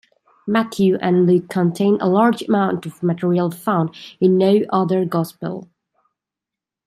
[0.47, 5.69] Matthew and Luke contain a large amount of material found in no other gospel.